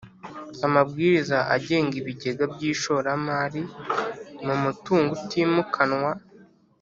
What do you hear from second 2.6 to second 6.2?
ishoramari mu mutungo utimukanwa